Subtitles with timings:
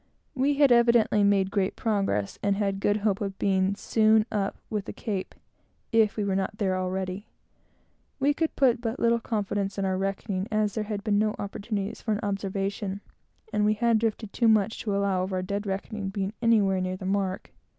[0.33, 4.85] We had evidently made great progress, and had good hope of being soon up with
[4.85, 5.35] the Cape,
[5.91, 7.27] if we were not there already.
[8.19, 12.01] We could put but little confidence in our reckoning, as there had been no opportunities
[12.01, 13.01] for an observation,
[13.53, 16.97] and we had drifted too much to allow of our dead reckoning being anywhere near
[16.97, 17.51] the mark.